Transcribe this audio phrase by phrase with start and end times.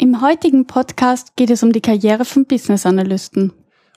[0.00, 3.52] Im heutigen Podcast geht es um die Karriere von Business Analysten.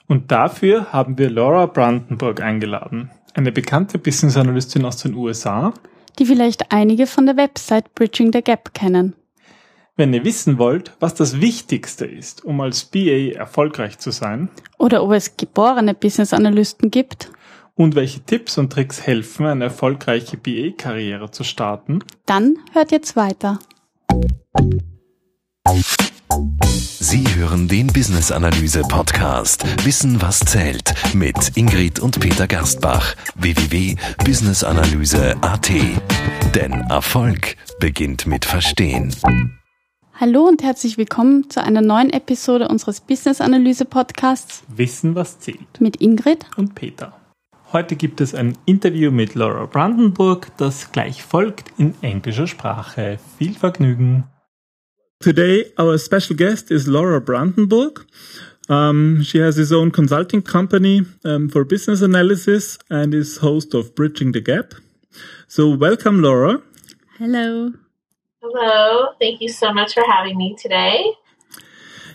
[0.06, 5.72] Und dafür haben wir Laura Brandenburg eingeladen, eine bekannte Business Analystin aus den USA,
[6.18, 9.16] die vielleicht einige von der Website Bridging the Gap kennen.
[9.96, 15.02] Wenn ihr wissen wollt, was das Wichtigste ist, um als BA erfolgreich zu sein, oder
[15.02, 17.32] ob es geborene Business Analysten gibt,
[17.76, 23.58] und welche Tipps und Tricks helfen, eine erfolgreiche BA-Karriere zu starten, dann hört jetzt weiter.
[27.00, 35.70] Sie hören den Business Analyse Podcast Wissen was zählt mit Ingrid und Peter Gerstbach www.businessanalyse.at.
[36.54, 39.16] Denn Erfolg beginnt mit Verstehen.
[40.12, 45.80] Hallo und herzlich willkommen zu einer neuen Episode unseres Business Analyse Podcasts Wissen was zählt
[45.80, 47.18] mit Ingrid und Peter.
[47.72, 53.18] Heute gibt es ein Interview mit Laura Brandenburg, das gleich folgt in englischer Sprache.
[53.38, 54.24] Viel Vergnügen!
[55.24, 58.04] Today, our special guest is Laura Brandenburg.
[58.68, 63.94] Um, she has his own consulting company um, for business analysis and is host of
[63.94, 64.74] Bridging the Gap.
[65.48, 66.60] So, welcome, Laura.
[67.16, 67.72] Hello.
[68.42, 69.14] Hello.
[69.18, 71.06] Thank you so much for having me today.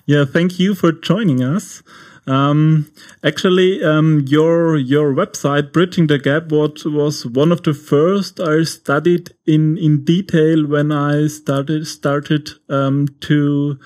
[0.06, 1.82] Yeah, thank you for joining us.
[2.30, 2.92] Um,
[3.24, 8.64] actually, um, your your website, Bridging the Gap, what was one of the first I
[8.64, 13.80] studied in in detail when I started started um, to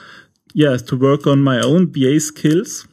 [0.53, 2.85] yes to work on my own BA skills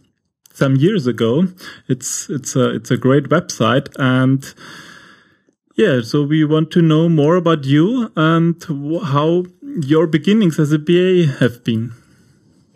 [0.53, 1.49] some years ago.
[1.89, 4.55] It's it's a it's a great website and.
[5.77, 8.63] Yeah, so we want to know more about you and
[9.03, 11.95] how your beginnings as a BA have been.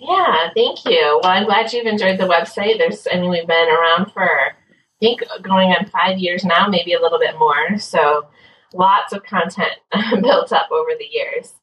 [0.06, 1.20] Yeah, thank you.
[1.22, 2.78] Well, I'm glad you've enjoyed the website.
[2.78, 4.52] There's, I mean, we've been around for, I
[5.00, 7.78] think, going on five years now, maybe a little bit more.
[7.78, 8.26] So
[8.74, 9.72] lots of content
[10.22, 11.54] built up over the years.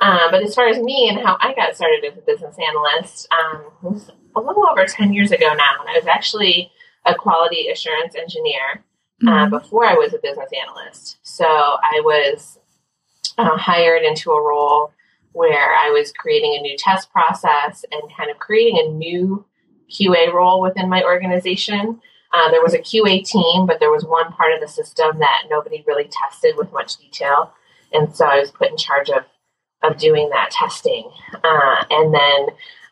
[0.00, 3.28] Um, but as far as me and how I got started as a business analyst,
[3.32, 5.80] um, it was a little over 10 years ago now.
[5.80, 6.72] And I was actually
[7.04, 8.84] a quality assurance engineer
[9.22, 9.50] uh, mm-hmm.
[9.50, 11.18] before I was a business analyst.
[11.22, 12.58] So I was
[13.38, 14.92] uh, hired into a role
[15.36, 19.44] where I was creating a new test process and kind of creating a new
[19.90, 22.00] QA role within my organization.
[22.32, 25.42] Uh, there was a QA team, but there was one part of the system that
[25.50, 27.52] nobody really tested with much detail.
[27.92, 29.24] And so I was put in charge of,
[29.82, 31.10] of doing that testing.
[31.44, 32.46] Uh, and then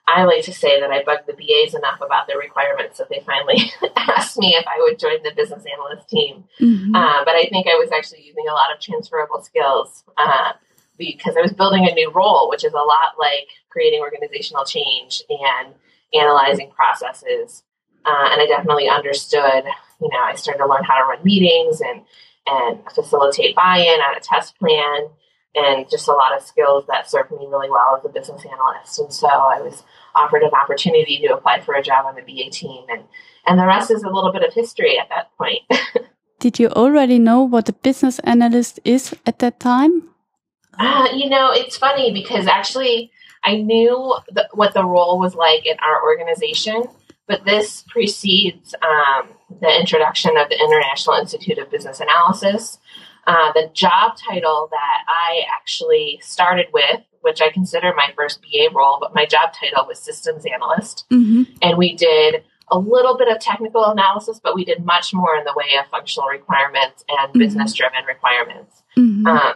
[0.06, 3.22] I like to say that I bugged the BAs enough about their requirements that they
[3.24, 6.44] finally asked me if I would join the business analyst team.
[6.60, 6.94] Mm-hmm.
[6.94, 10.52] Uh, but I think I was actually using a lot of transferable skills uh,
[10.98, 15.22] because I was building a new role, which is a lot like creating organizational change
[15.28, 15.74] and
[16.14, 17.62] analyzing processes.
[18.04, 19.64] Uh, and I definitely understood,
[20.00, 22.02] you know, I started to learn how to run meetings and,
[22.46, 25.08] and facilitate buy-in on a test plan
[25.54, 28.98] and just a lot of skills that served me really well as a business analyst.
[28.98, 29.84] And so I was
[30.14, 33.04] offered an opportunity to apply for a job on the BA team and,
[33.46, 35.62] and the rest is a little bit of history at that point.
[36.40, 40.13] Did you already know what a business analyst is at that time?
[40.78, 43.10] Uh, you know, it's funny because actually
[43.44, 46.84] I knew the, what the role was like in our organization,
[47.26, 49.28] but this precedes um,
[49.60, 52.78] the introduction of the International Institute of Business Analysis.
[53.26, 58.68] Uh, the job title that I actually started with, which I consider my first BA
[58.74, 61.06] role, but my job title was systems analyst.
[61.10, 61.44] Mm-hmm.
[61.62, 65.44] And we did a little bit of technical analysis, but we did much more in
[65.44, 67.38] the way of functional requirements and mm-hmm.
[67.38, 68.82] business driven requirements.
[68.96, 69.26] Mm-hmm.
[69.26, 69.54] Um,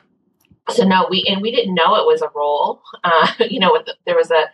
[0.71, 2.83] so no, we and we didn't know it was a role.
[3.05, 4.45] Uh, you know, the, there was a,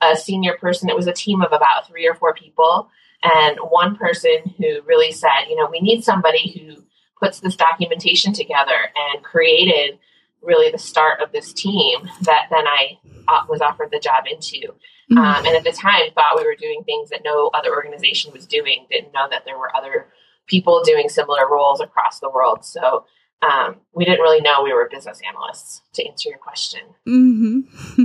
[0.00, 0.88] a senior person.
[0.88, 2.88] It was a team of about three or four people,
[3.22, 6.82] and one person who really said, you know, we need somebody who
[7.18, 9.98] puts this documentation together and created
[10.42, 12.98] really the start of this team that then I
[13.28, 14.74] uh, was offered the job into.
[15.10, 15.18] Mm-hmm.
[15.18, 18.46] Um, and at the time, thought we were doing things that no other organization was
[18.46, 18.86] doing.
[18.90, 20.06] Didn't know that there were other
[20.46, 22.64] people doing similar roles across the world.
[22.64, 23.06] So
[23.44, 26.80] um, we didn't really know we were business analysts to answer your question.
[27.06, 28.04] Mm-hmm.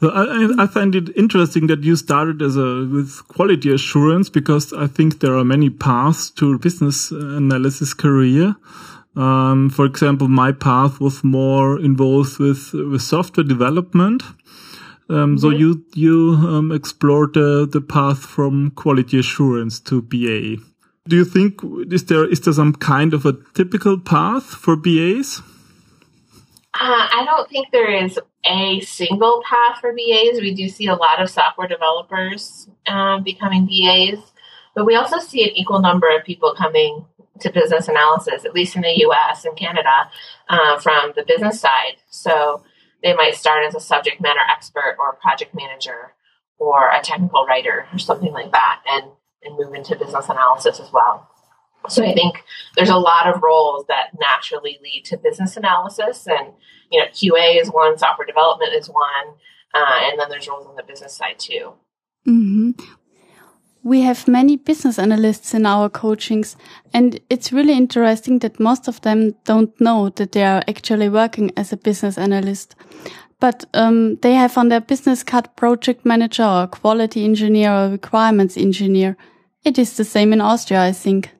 [0.00, 4.72] So I, I, find it interesting that you started as a with quality assurance because
[4.72, 8.54] I think there are many paths to business analysis career.
[9.16, 14.22] Um, for example, my path was more involved with with software development.
[14.22, 15.38] Um, mm -hmm.
[15.38, 15.60] So mm-hmm.
[15.60, 16.16] you you
[16.48, 20.62] um, explored the the path from quality assurance to BA
[21.08, 21.60] do you think
[21.90, 25.40] is there is there some kind of a typical path for BAs?
[26.74, 30.40] Uh, I don't think there is a single path for BAs.
[30.40, 34.20] We do see a lot of software developers um, becoming BAs,
[34.74, 37.06] but we also see an equal number of people coming
[37.40, 40.10] to business analysis, at least in the US and Canada,
[40.48, 41.96] uh, from the business side.
[42.10, 42.62] So
[43.02, 46.14] they might start as a subject matter expert or a project manager
[46.58, 49.04] or a technical writer or something like that and,
[49.42, 51.28] and move into business analysis as well.
[51.88, 52.44] So I think
[52.76, 56.52] there's a lot of roles that naturally lead to business analysis, and
[56.90, 59.34] you know, QA is one, software development is one,
[59.74, 61.74] uh, and then there's roles on the business side too.
[62.26, 62.98] Mm -hmm.
[63.82, 66.56] We have many business analysts in our coachings,
[66.92, 71.52] and it's really interesting that most of them don't know that they are actually working
[71.56, 72.76] as a business analyst.
[73.40, 78.56] But um, they have on their business card project manager or quality engineer or requirements
[78.56, 79.16] engineer.
[79.64, 81.30] It is the same in Austria, I think.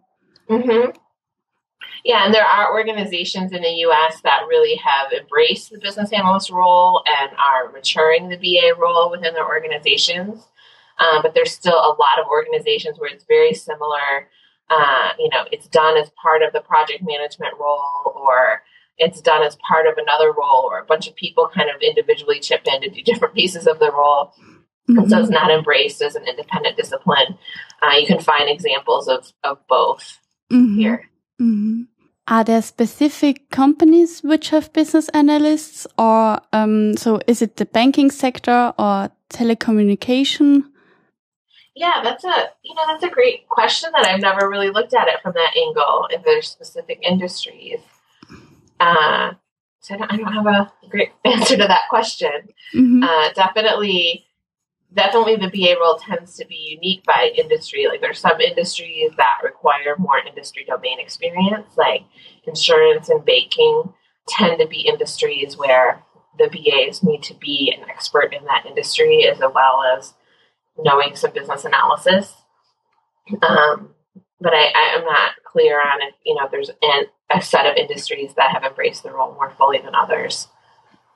[0.49, 0.91] Mm-hmm.
[2.05, 4.21] Yeah, and there are organizations in the U.S.
[4.23, 9.35] that really have embraced the business analyst role and are maturing the BA role within
[9.35, 10.47] their organizations.
[10.99, 14.29] Um, but there's still a lot of organizations where it's very similar.
[14.71, 18.62] Uh, you know, it's done as part of the project management role, or
[18.99, 22.41] it's done as part of another role, or a bunch of people kind of individually
[22.41, 24.33] chip in to do different pieces of the role.
[24.89, 25.09] Mm-hmm.
[25.09, 27.39] So it's not embraced as an independent discipline.
[27.83, 30.19] Uh, you can find examples of, of both
[30.50, 30.79] mm-hmm.
[30.79, 31.11] here.
[31.41, 31.83] Mm-hmm.
[32.27, 38.11] Are there specific companies which have business analysts, or um, so is it the banking
[38.11, 40.65] sector or telecommunication?
[41.75, 45.09] Yeah, that's a you know that's a great question that I've never really looked at
[45.09, 46.09] it from that angle.
[46.11, 47.81] If there's specific industries,
[48.81, 49.33] uh,
[49.81, 52.31] so I don't, I don't have a great answer to that question.
[52.75, 53.03] Mm-hmm.
[53.03, 54.27] Uh, definitely,
[54.93, 57.87] definitely the BA role tends to be unique by industry.
[57.89, 62.05] Like there's some industries that require more industry domain experience, like
[62.47, 63.93] insurance and banking
[64.29, 66.03] tend to be industries where
[66.39, 70.15] the BAs need to be an expert in that industry as well as
[70.79, 72.35] knowing some business analysis.
[73.43, 73.95] Um,
[74.40, 77.67] but I, I, am not clear on if you know if there's an, a set
[77.67, 80.49] of industries that have embraced the role more fully than others.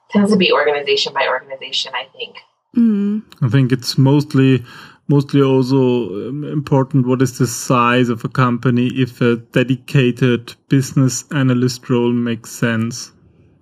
[0.09, 2.37] It tends to be organization by organization, I think.
[2.77, 3.23] Mm.
[3.43, 4.65] I think it's mostly
[5.09, 11.25] mostly also um, important what is the size of a company if a dedicated business
[11.33, 13.13] analyst role makes sense.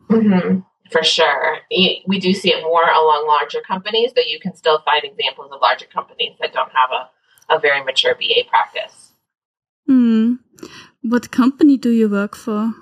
[0.08, 0.60] Mm-hmm.
[0.90, 1.58] For sure.
[1.70, 5.60] We do see it more along larger companies, but you can still find examples of
[5.60, 9.09] larger companies that don't have a, a very mature BA practice.
[9.88, 10.38] Mm.
[11.02, 12.72] What company do you work for?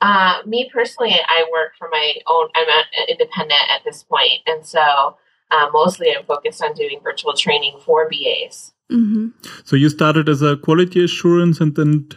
[0.00, 2.48] Uh, me personally, I work for my own.
[2.54, 2.66] I'm
[3.08, 5.16] independent at this point, and so
[5.50, 8.72] uh, mostly I'm focused on doing virtual training for BAs.
[8.90, 9.28] Mm-hmm.
[9.64, 12.08] So you started as a quality assurance and then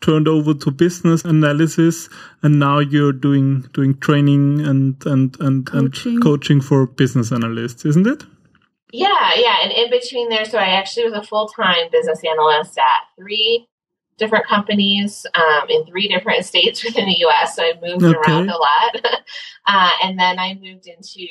[0.00, 2.08] turned over to business analysis,
[2.42, 7.84] and now you're doing doing training and and and coaching, and coaching for business analysts,
[7.84, 8.24] isn't it?
[8.92, 9.56] Yeah, yeah.
[9.62, 13.68] And in between there, so I actually was a full time business analyst at three
[14.16, 17.56] different companies um, in three different states within the U.S.
[17.56, 18.18] So I moved okay.
[18.18, 18.96] around a lot,
[19.66, 21.28] uh, and then I moved into.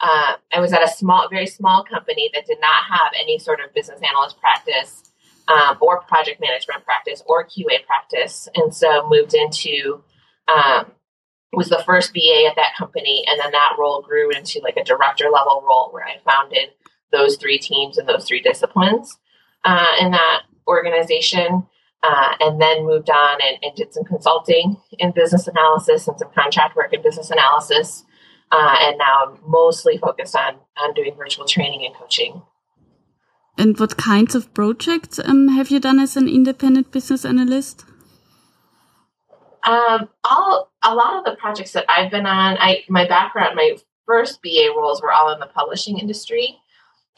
[0.00, 3.58] Uh, I was at a small, very small company that did not have any sort
[3.58, 5.02] of business analyst practice,
[5.48, 10.02] um, or project management practice, or QA practice, and so moved into.
[10.46, 10.92] Um,
[11.52, 14.84] was the first BA at that company, and then that role grew into like a
[14.84, 16.70] director level role where I founded
[17.12, 19.18] those three teams and those three disciplines
[19.64, 21.66] uh, in that organization
[22.02, 26.30] uh, and then moved on and, and, did some consulting in business analysis and some
[26.32, 28.04] contract work in business analysis.
[28.52, 32.42] Uh, and now I'm mostly focused on, on doing virtual training and coaching.
[33.58, 37.84] And what kinds of projects um, have you done as an independent business analyst?
[39.64, 43.76] Um, all a lot of the projects that I've been on, I my background, my
[44.06, 46.56] first BA roles were all in the publishing industry,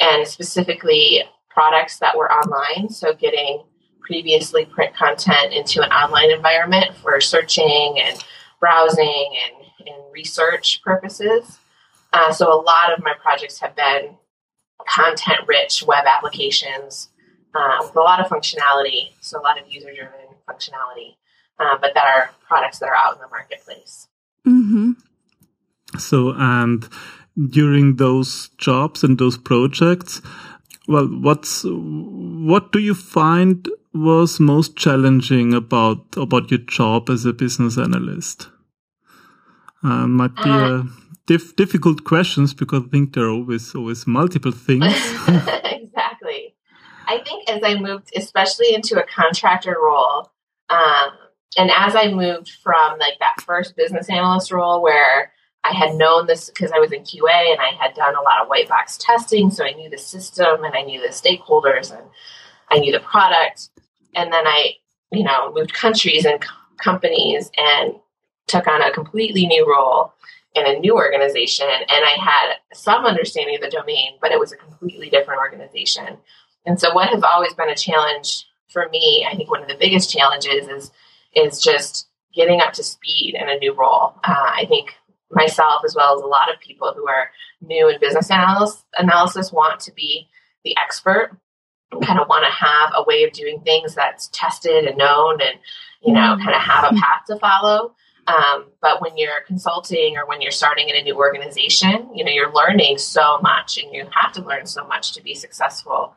[0.00, 2.88] and specifically products that were online.
[2.88, 3.62] So getting
[4.00, 8.24] previously print content into an online environment for searching and
[8.58, 11.58] browsing and, and research purposes.
[12.12, 14.16] Uh, so a lot of my projects have been
[14.88, 17.10] content rich web applications
[17.54, 20.12] uh, with a lot of functionality, so a lot of user driven
[20.48, 21.16] functionality,
[21.58, 24.08] uh, but that are products that are out in the marketplace.
[24.46, 24.92] Mm-hmm.
[25.98, 26.88] So, and
[27.48, 30.20] during those jobs and those projects,
[30.88, 37.32] well, what's what do you find was most challenging about about your job as a
[37.32, 38.48] business analyst?
[39.82, 40.82] Uh, might be uh,
[41.26, 44.84] diff difficult questions because I think there are always always multiple things.
[45.28, 46.54] exactly.
[47.06, 50.30] I think as I moved, especially into a contractor role,
[50.68, 51.10] um,
[51.56, 55.32] and as I moved from like that first business analyst role where
[55.64, 58.40] I had known this because I was in QA and I had done a lot
[58.42, 62.06] of white box testing, so I knew the system and I knew the stakeholders and
[62.70, 63.68] I knew the product
[64.14, 64.74] and then I,
[65.12, 66.42] you know, moved countries and
[66.78, 67.94] companies and
[68.46, 70.14] took on a completely new role
[70.54, 74.52] in a new organization and I had some understanding of the domain, but it was
[74.52, 76.16] a completely different organization.
[76.66, 79.76] And so what has always been a challenge for me, I think one of the
[79.78, 80.90] biggest challenges is
[81.34, 84.14] is just getting up to speed in a new role.
[84.24, 84.94] Uh, I think
[85.30, 89.52] myself, as well as a lot of people who are new in business analysis, analysis,
[89.52, 90.28] want to be
[90.64, 91.36] the expert,
[92.02, 95.58] kind of want to have a way of doing things that's tested and known, and
[96.02, 97.94] you know, kind of have a path to follow.
[98.26, 102.30] Um, but when you're consulting or when you're starting in a new organization, you know,
[102.30, 106.14] you're learning so much, and you have to learn so much to be successful.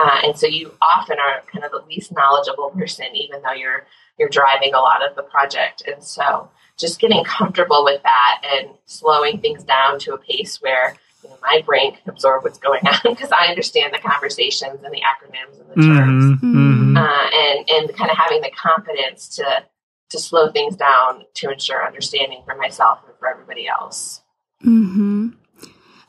[0.00, 3.86] Uh, and so you often are kind of the least knowledgeable person, even though you're
[4.18, 5.82] you're driving a lot of the project.
[5.86, 10.96] And so just getting comfortable with that and slowing things down to a pace where
[11.22, 14.92] you know, my brain can absorb what's going on because I understand the conversations and
[14.92, 16.56] the acronyms and the terms, Mm-hmm.
[16.56, 16.96] Mm-hmm.
[16.96, 19.64] uh, and and kind of having the confidence to
[20.10, 24.22] to slow things down to ensure understanding for myself and for everybody else.
[24.62, 25.28] hmm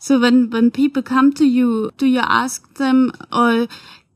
[0.02, 3.68] So when when people come to you, do you ask them or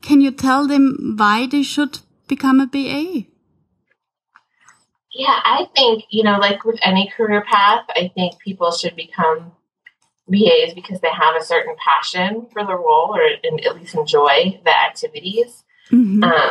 [0.02, 3.26] can you tell them why they should become a BA?
[5.12, 9.52] Yeah, I think, you know, like with any career path, I think people should become
[10.28, 14.60] BAs because they have a certain passion for the role or and at least enjoy
[14.64, 15.62] the activities.
[15.88, 16.50] hmm Um,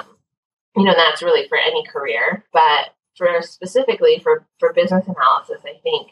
[0.77, 5.75] you know, that's really for any career, but for specifically for, for business analysis, I
[5.83, 6.11] think,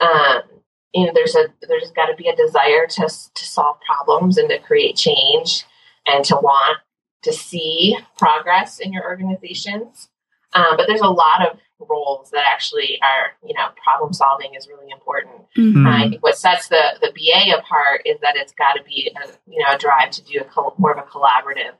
[0.00, 0.58] um,
[0.92, 4.48] you know, there's a, there's got to be a desire to, to solve problems and
[4.48, 5.64] to create change
[6.06, 6.78] and to want
[7.22, 10.08] to see progress in your organizations.
[10.54, 14.66] Um, but there's a lot of roles that actually are, you know, problem solving is
[14.66, 15.44] really important.
[15.54, 18.82] hmm Uh, I think what sets the, the BA apart is that it's got to
[18.82, 21.74] be, a, you know, a drive to do a col- more of a collaborative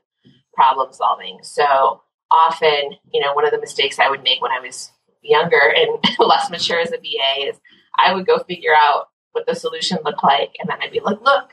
[0.53, 1.39] problem solving.
[1.41, 2.01] So
[2.31, 6.03] often, you know, one of the mistakes I would make when I was younger and
[6.19, 7.59] less mature as a BA is
[7.97, 11.21] I would go figure out what the solution looked like, and then I'd be like,
[11.21, 11.51] "Look,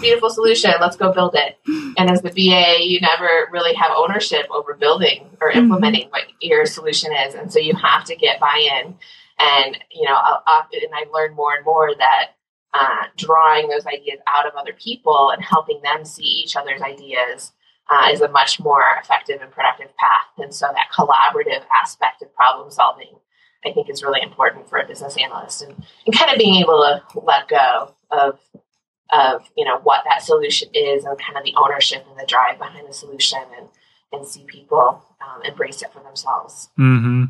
[0.00, 0.72] beautiful solution.
[0.80, 1.58] Let's go build it."
[1.96, 6.66] And as the BA, you never really have ownership over building or implementing what your
[6.66, 8.96] solution is, and so you have to get buy-in.
[9.38, 12.32] And you know, and I learned more and more that
[12.74, 17.52] uh, drawing those ideas out of other people and helping them see each other's ideas
[17.90, 20.28] uh, is a much more effective and productive path.
[20.36, 23.18] And so that collaborative aspect of problem solving,
[23.64, 25.74] I think, is really important for a business analyst and,
[26.06, 26.78] and kind of being able
[27.12, 28.38] to let go of
[29.10, 32.58] of you know what that solution is and kind of the ownership and the drive
[32.58, 33.68] behind the solution and
[34.12, 36.70] and see people um, embrace it for themselves.
[36.76, 37.24] hmm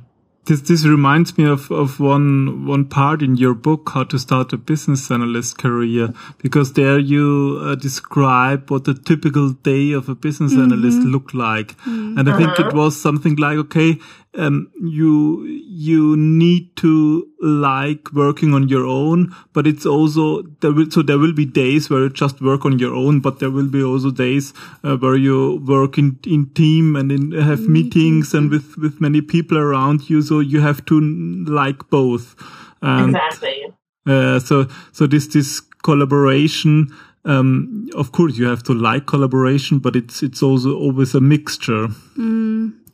[0.49, 4.52] This this reminds me of, of one one part in your book, How to Start
[4.52, 6.08] a Business Analyst Career,
[6.42, 11.75] because there you uh, describe what the typical day of a business analyst looked like,
[11.87, 13.99] and I think it was something like, okay,
[14.38, 20.90] um, you you need to like working on your own, but it's also there will
[20.90, 23.68] so there will be days where you just work on your own, but there will
[23.68, 24.54] be also days
[24.85, 29.21] uh, where you work in in team and in, have meetings and with with many
[29.21, 30.23] people around you.
[30.23, 31.00] So you have to
[31.47, 32.37] like both.
[32.80, 33.75] And, exactly.
[34.07, 36.88] uh, so so this this collaboration.
[37.25, 41.88] Um, of course, you have to like collaboration, but it's it's also always a mixture.
[42.16, 42.88] Mm.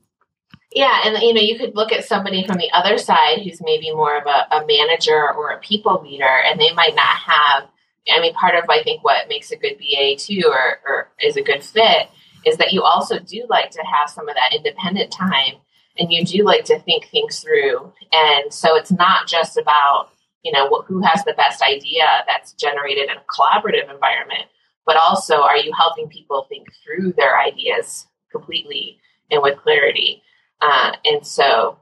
[0.75, 3.93] Yeah, and you know, you could look at somebody from the other side who's maybe
[3.93, 7.69] more of a, a manager or a people leader, and they might not have.
[8.13, 11.37] I mean, part of I think what makes a good BA too, or, or is
[11.37, 12.09] a good fit,
[12.45, 15.55] is that you also do like to have some of that independent time,
[15.97, 17.93] and you do like to think things through.
[18.13, 20.09] And so it's not just about
[20.43, 24.47] you know wh- who has the best idea that's generated in a collaborative environment,
[24.85, 28.99] but also are you helping people think through their ideas completely
[29.31, 30.21] and with clarity.
[30.61, 31.79] Uh, and so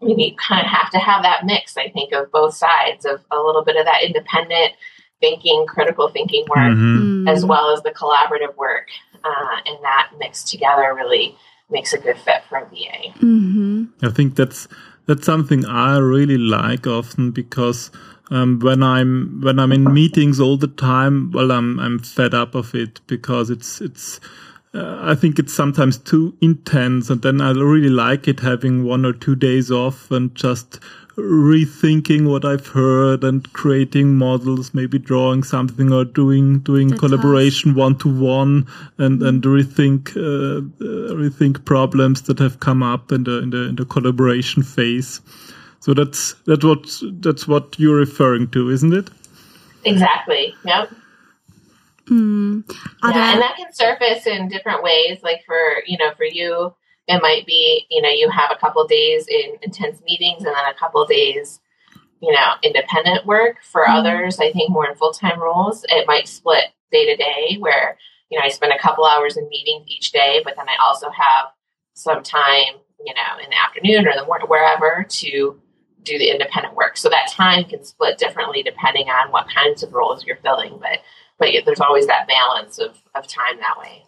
[0.00, 3.04] you, know, you kind of have to have that mix, I think, of both sides
[3.04, 4.72] of a little bit of that independent
[5.20, 7.24] thinking, critical thinking work, Mhm.
[7.24, 7.30] Mm.
[7.30, 8.88] as well as the collaborative work.
[9.24, 11.36] Uh, and that mixed together really
[11.70, 13.12] makes a good fit for a BA.
[13.18, 14.68] hmm I think that's
[15.06, 17.90] that's something I really like often because
[18.30, 22.54] um, when I'm when I'm in meetings all the time, well, I'm I'm fed up
[22.54, 24.20] of it because it's it's.
[24.76, 29.06] Uh, I think it's sometimes too intense, and then I really like it having one
[29.06, 30.80] or two days off and just
[31.16, 37.74] rethinking what I've heard and creating models, maybe drawing something or doing doing That's collaboration
[37.74, 38.66] one to one
[38.98, 43.68] and and rethink uh, uh, rethink problems that have come up in the in the
[43.68, 45.22] in the collaboration phase.
[45.80, 46.86] So that's that's what
[47.22, 49.08] that's what you're referring to, isn't it?
[49.84, 50.54] Exactly.
[50.64, 50.92] Yep.
[52.08, 52.64] Mm.
[52.68, 55.18] Yeah, there- and that can surface in different ways.
[55.22, 56.74] Like for you know, for you,
[57.08, 60.66] it might be you know you have a couple days in intense meetings, and then
[60.66, 61.60] a couple days
[62.20, 63.58] you know, independent work.
[63.62, 63.96] For mm-hmm.
[63.96, 67.98] others, I think more in full time roles, it might split day to day where,
[68.30, 71.10] you know, I spend a couple hours in meetings each day, but then I also
[71.10, 71.46] have
[71.94, 75.60] some time, you know, in the afternoon or the morning, wherever to
[76.02, 76.96] do the independent work.
[76.96, 80.78] So that time can split differently depending on what kinds of roles you're filling.
[80.80, 81.00] But
[81.38, 84.02] but there's always that balance of, of time that way.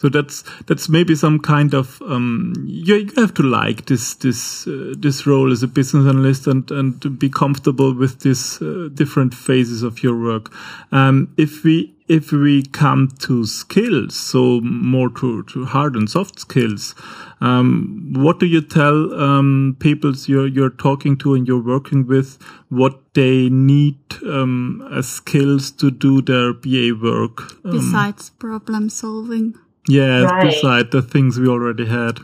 [0.00, 4.66] So that's that's maybe some kind of um, you, you have to like this this
[4.66, 8.88] uh, this role as a business analyst and and to be comfortable with these uh,
[8.92, 10.52] different phases of your work.
[10.92, 16.38] Um, if we if we come to skills, so more to, to hard and soft
[16.38, 16.94] skills,
[17.40, 22.38] um, what do you tell um, people you're you're talking to and you're working with
[22.68, 27.40] what they need um, as skills to do their BA work?
[27.64, 29.54] Um, Besides problem solving.
[29.88, 30.44] Yeah, right.
[30.44, 32.18] beside the things we already had.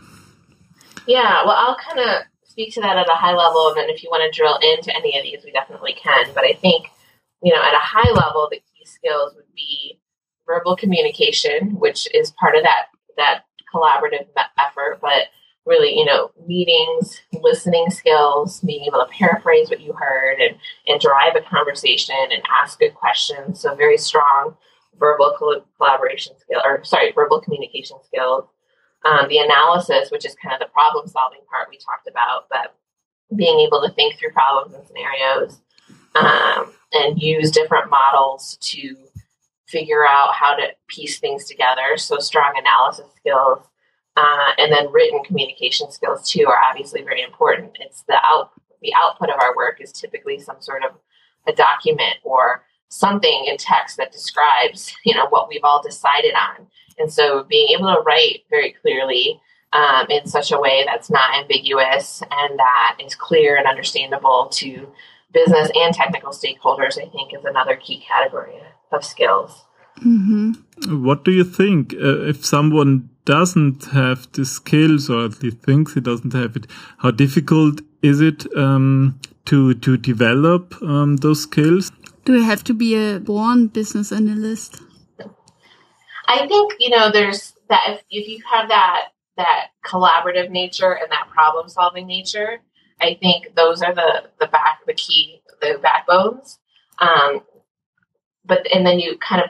[1.07, 4.03] Yeah, well, I'll kind of speak to that at a high level, and then if
[4.03, 6.27] you want to drill into any of these, we definitely can.
[6.35, 6.89] But I think,
[7.41, 9.99] you know, at a high level, the key skills would be
[10.45, 13.43] verbal communication, which is part of that that
[13.73, 14.27] collaborative
[14.57, 15.27] effort, but
[15.65, 20.55] really, you know, meetings, listening skills, being able to paraphrase what you heard and,
[20.87, 23.59] and drive a conversation and ask good questions.
[23.59, 24.55] So very strong
[24.97, 28.45] verbal collaboration skill, or sorry, verbal communication skills.
[29.05, 32.75] Um, the analysis, which is kind of the problem solving part we talked about, but
[33.35, 35.61] being able to think through problems and scenarios
[36.15, 38.95] um, and use different models to
[39.67, 41.97] figure out how to piece things together.
[41.97, 43.59] So strong analysis skills.
[44.17, 47.77] Uh, and then written communication skills too are obviously very important.
[47.79, 48.51] It's the out
[48.81, 50.91] the output of our work is typically some sort of
[51.47, 56.67] a document or something in text that describes, you know, what we've all decided on.
[56.97, 59.39] And so being able to write very clearly
[59.73, 64.91] um, in such a way that's not ambiguous and that is clear and understandable to
[65.33, 68.59] business and technical stakeholders, I think, is another key category
[68.91, 69.65] of skills.
[70.05, 71.03] Mm-hmm.
[71.03, 75.93] What do you think uh, if someone doesn't have the skills, or at least thinks
[75.93, 76.67] he doesn't have it?
[76.99, 81.91] How difficult is it um, to to develop um, those skills?
[82.25, 84.81] Do you have to be a born business analyst?
[86.27, 91.11] I think you know there's that if, if you have that that collaborative nature and
[91.11, 92.61] that problem solving nature,
[93.01, 96.59] I think those are the the back the key the backbones.
[96.99, 97.41] Um,
[98.45, 99.49] but and then you kind of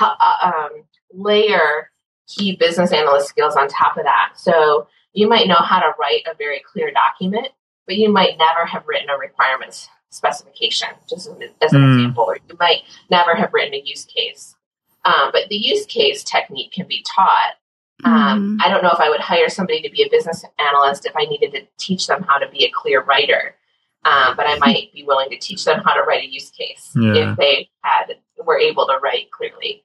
[0.00, 1.90] uh, um, layer
[2.28, 4.32] key business analyst skills on top of that.
[4.36, 7.48] So you might know how to write a very clear document,
[7.86, 11.96] but you might never have written a requirements specification, just as an mm.
[11.96, 14.54] example, or you might never have written a use case.
[15.04, 17.54] Um, but the use case technique can be taught.
[18.04, 18.64] Um, mm.
[18.64, 21.24] I don't know if I would hire somebody to be a business analyst if I
[21.24, 23.54] needed to teach them how to be a clear writer.
[24.04, 26.90] Um, but I might be willing to teach them how to write a use case
[26.96, 27.30] yeah.
[27.30, 29.84] if they had were able to write clearly.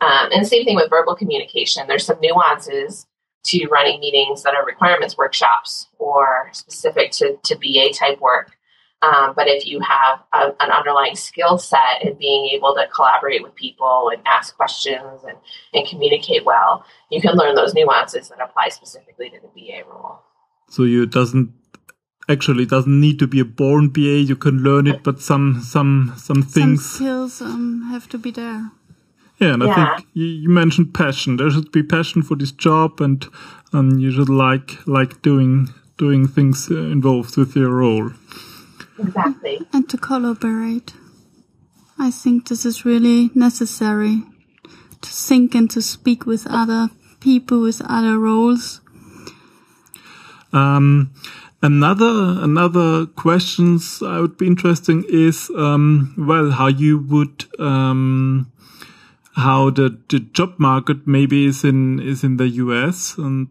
[0.00, 1.86] Um, and same thing with verbal communication.
[1.86, 3.06] There's some nuances
[3.44, 8.57] to running meetings that are requirements workshops or specific to, to BA type work
[9.00, 13.42] um, but if you have a, an underlying skill set in being able to collaborate
[13.42, 15.36] with people and ask questions and,
[15.72, 20.20] and communicate well, you can learn those nuances that apply specifically to the BA role.
[20.68, 21.52] So you doesn't
[22.28, 24.18] actually doesn't need to be a born BA.
[24.18, 28.32] You can learn it, but some some some things some skills um, have to be
[28.32, 28.72] there.
[29.38, 29.70] Yeah, and yeah.
[29.70, 31.36] I think you, you, mentioned passion.
[31.36, 33.24] There should be passion for this job, and
[33.72, 38.10] and you should like like doing doing things uh, involved with your role.
[38.98, 39.60] Exactly.
[39.72, 40.94] And to collaborate.
[41.98, 44.22] I think this is really necessary
[45.00, 48.80] to think and to speak with other people with other roles.
[50.52, 51.12] Um,
[51.62, 58.50] another another questions I would be interesting is um, well how you would um,
[59.36, 63.48] how the, the job market maybe is in is in the US and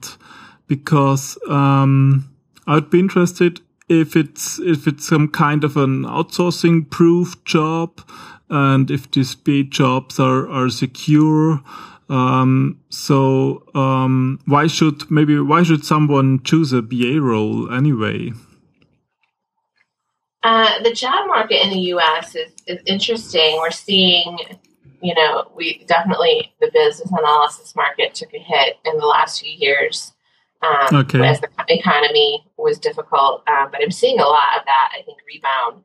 [0.67, 2.29] because um,
[2.65, 8.01] I would be interested if it's if it's some kind of an outsourcing proof job
[8.49, 11.61] and if these paid jobs are are secure
[12.09, 18.31] um, so um, why should maybe why should someone choose a BA role anyway?
[20.43, 23.57] Uh, the job market in the US is, is interesting.
[23.57, 24.37] We're seeing
[25.01, 29.51] you know we definitely the business analysis market took a hit in the last few
[29.51, 30.13] years
[30.61, 31.25] um, okay.
[31.25, 33.43] as the economy was difficult.
[33.47, 35.83] Um, but I'm seeing a lot of that, I think, rebound.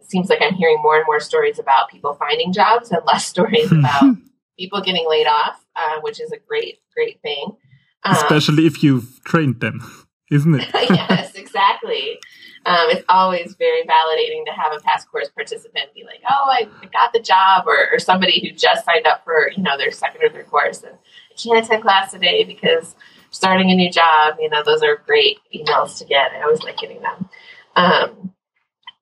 [0.00, 3.26] It seems like I'm hearing more and more stories about people finding jobs and less
[3.26, 4.16] stories about
[4.58, 7.56] people getting laid off, uh, which is a great, great thing.
[8.04, 9.80] Um, Especially if you've trained them,
[10.30, 10.68] isn't it?
[10.74, 12.18] yes, exactly.
[12.66, 16.68] um, it's always very validating to have a past course participant be like, "Oh, I
[16.92, 20.22] got the job," or, or somebody who just signed up for you know their second
[20.22, 22.94] or third course and I can't attend class today because
[23.34, 24.36] starting a new job.
[24.38, 26.32] You know, those are great emails to get.
[26.32, 27.28] I always like getting them.
[27.76, 28.32] Um,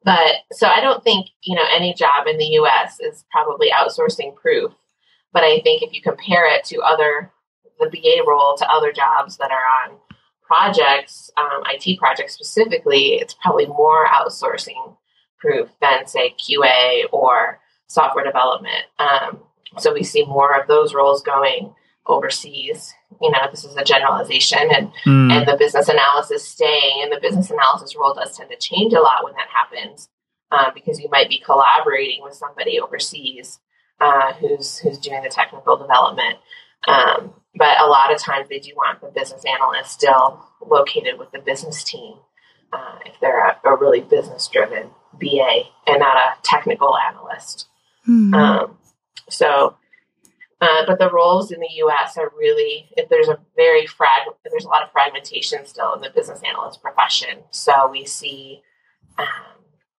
[0.05, 2.99] but so I don't think you know any job in the U.S.
[3.01, 4.73] is probably outsourcing proof.
[5.33, 7.31] But I think if you compare it to other
[7.79, 9.99] the BA role to other jobs that are on
[10.43, 14.97] projects, um, IT projects specifically, it's probably more outsourcing
[15.39, 18.85] proof than, say, QA or software development.
[18.99, 19.41] Um,
[19.79, 21.75] so we see more of those roles going
[22.07, 22.93] overseas.
[23.21, 25.33] You know, this is a generalization, and mm.
[25.33, 29.01] and the business analysis staying, and the business analysis role does tend to change a
[29.01, 30.09] lot when that happens,
[30.51, 33.61] uh, because you might be collaborating with somebody overseas
[34.01, 36.39] uh, who's who's doing the technical development.
[36.89, 41.31] Um, but a lot of times they do want the business analyst still located with
[41.31, 42.17] the business team
[42.73, 47.69] uh, if they're a, a really business driven BA and not a technical analyst.
[48.09, 48.35] Mm-hmm.
[48.35, 48.79] Um,
[49.29, 49.77] so,
[50.63, 52.17] uh, but the roles in the U.S.
[52.17, 56.11] are really if there's a very frag there's a lot of fragmentation still in the
[56.11, 57.41] business analyst profession.
[57.51, 58.63] So we see
[59.19, 59.27] um,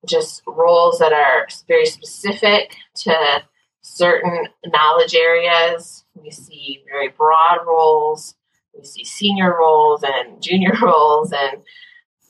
[0.08, 3.44] just roles that are very specific to
[3.82, 6.06] certain knowledge areas.
[6.16, 8.36] We see very broad roles.
[8.74, 11.62] We see senior roles and junior roles and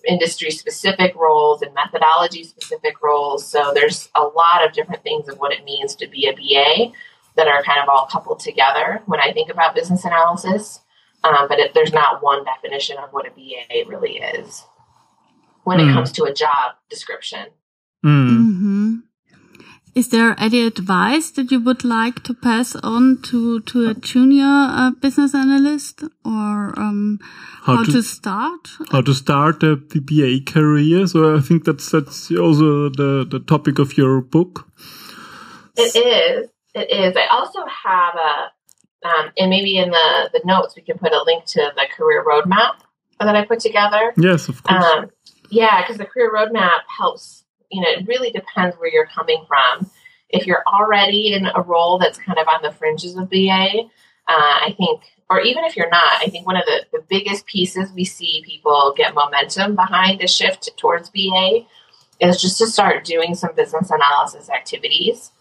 [0.08, 3.46] industry specific roles and methodology specific roles.
[3.46, 6.91] So there's a lot of different things of what it means to be a BA
[7.36, 10.80] that are kind of all coupled together when I think about business analysis.
[11.24, 14.65] Um, but if there's not one definition of what a BA really is
[15.63, 15.84] when mm.
[15.84, 15.93] it hmm.
[15.93, 17.48] comes to a job description.
[18.06, 18.30] Mm.
[18.30, 18.96] Mm-hmm.
[19.96, 24.43] Is there any advice that you would like to pass on to to a junior
[24.43, 27.19] uh, business analyst, or um,
[27.62, 28.69] how, how to, to, start?
[28.91, 31.06] How to start a BA career?
[31.06, 34.67] So I think that's that's also the the topic of your book.
[35.78, 36.50] It is.
[36.73, 37.15] It is.
[37.15, 41.23] I also have a, um, and maybe in the the notes we can put a
[41.23, 42.75] link to the career roadmap
[43.19, 44.13] that I put together.
[44.17, 44.83] Yes, of course.
[44.83, 45.12] Um,
[45.49, 49.89] yeah, because the career roadmap helps you know, it really depends where you're coming from.
[50.29, 53.69] If you're already in a role that's kind of on the fringes of BA,
[54.27, 57.45] uh, I think, or even if you're not, I think one of the, the biggest
[57.45, 61.65] pieces we see people get momentum behind a shift towards BA
[62.19, 65.31] is just to start doing some business analysis activities.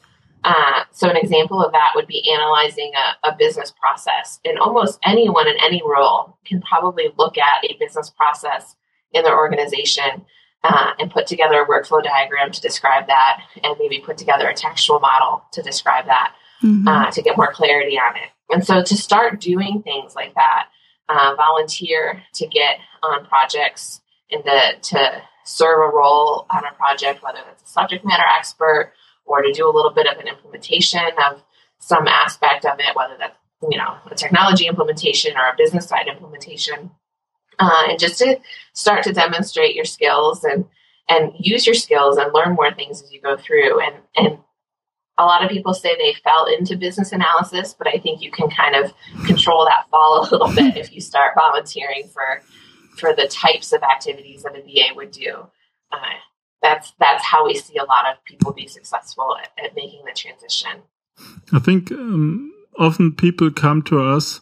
[0.44, 4.40] Uh, so, an example of that would be analyzing a, a, business process.
[4.44, 8.74] And almost anyone in any role can probably look at a business process
[9.12, 10.26] in their organization
[10.64, 14.54] uh, and put together a workflow diagram to describe that, and maybe put together a
[14.54, 16.88] textual model to describe that mm-hmm.
[16.88, 18.30] uh, to get more clarity on it.
[18.50, 20.68] And so to start doing things like that,
[21.08, 24.00] uh, volunteer to get on projects
[24.30, 28.92] and to, to serve a role on a project, whether that's a subject matter expert
[29.24, 31.42] or to do a little bit of an implementation of
[31.78, 33.36] some aspect of it, whether that's
[33.70, 36.90] you know a technology implementation or a business side implementation
[37.58, 38.38] uh, and just to
[38.72, 40.64] start to demonstrate your skills and
[41.08, 43.80] and use your skills and learn more things as you go through.
[43.80, 44.38] And and
[45.18, 48.48] a lot of people say they fell into business analysis but i think you can
[48.48, 48.92] kind of
[49.26, 52.40] control that fall a little bit if you start volunteering for
[52.96, 55.46] for the types of activities that a ba would do
[55.92, 56.16] uh,
[56.62, 60.12] that's that's how we see a lot of people be successful at, at making the
[60.12, 60.82] transition
[61.52, 64.40] i think um, often people come to us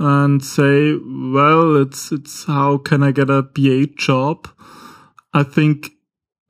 [0.00, 4.48] and say, well, it's, it's how can I get a BA job?
[5.34, 5.90] I think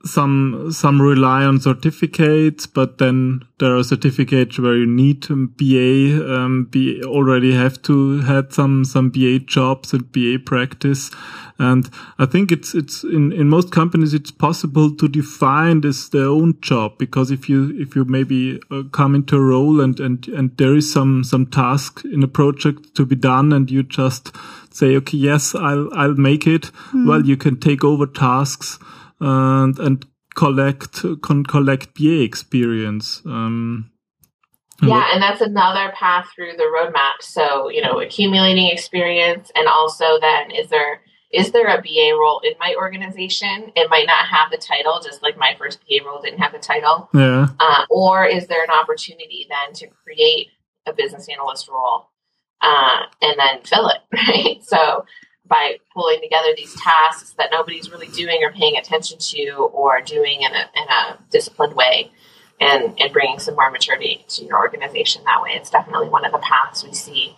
[0.03, 6.67] some some rely on certificates, but then there are certificates where you need BA, um,
[6.69, 11.11] be already have to had some some BA jobs and BA practice,
[11.59, 16.27] and I think it's it's in in most companies it's possible to define this their
[16.27, 20.27] own job because if you if you maybe uh, come into a role and and
[20.29, 24.35] and there is some some task in a project to be done and you just
[24.71, 27.07] say okay yes I'll I'll make it, mm.
[27.07, 28.79] well you can take over tasks
[29.21, 30.05] and and
[30.35, 33.21] collect con collect BA experience.
[33.25, 33.91] Um,
[34.81, 37.21] yeah, and that's another path through the roadmap.
[37.21, 42.41] So you know, accumulating experience, and also then is there is there a BA role
[42.43, 43.71] in my organization?
[43.75, 46.59] It might not have the title, just like my first BA role didn't have the
[46.59, 47.09] title.
[47.13, 47.47] Yeah.
[47.59, 50.47] Uh, or is there an opportunity then to create
[50.85, 52.09] a business analyst role
[52.61, 54.63] uh, and then fill it, right?
[54.63, 55.05] So
[55.51, 60.43] by pulling together these tasks that nobody's really doing or paying attention to or doing
[60.43, 62.09] in a, in a disciplined way
[62.61, 65.51] and, and bringing some more maturity to your organization that way.
[65.53, 67.35] It's definitely one of the paths we see.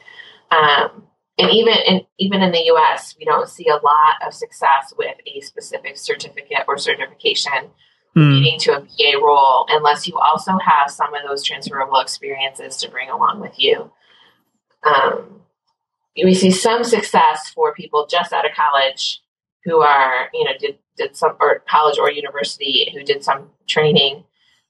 [0.52, 1.08] Um,
[1.40, 5.18] and even in even in the U.S., we don't see a lot of success with
[5.26, 7.72] a specific certificate or certification
[8.16, 8.34] mm.
[8.36, 12.92] leading to a BA role unless you also have some of those transferable experiences to
[12.92, 13.92] bring along with you.
[14.84, 15.43] Um,
[16.16, 19.22] we see some success for people just out of college
[19.66, 24.24] who are, you know, did, did some, or college or university who did some training